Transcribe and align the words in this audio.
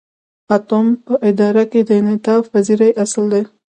اتم 0.55 0.85
په 1.05 1.13
اداره 1.29 1.63
کې 1.71 1.79
د 1.87 1.89
انعطاف 2.01 2.43
پذیری 2.53 2.89
اصل 3.03 3.25
دی. 3.33 3.43